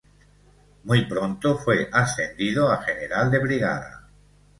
[0.83, 4.09] Muy pronto fue ascendido a general de brigada.